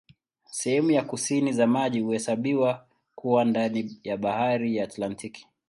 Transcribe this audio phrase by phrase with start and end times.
[0.51, 5.47] Sehemu za kusini za maji huhesabiwa kuwa ndani ya Bahari ya Antaktiki.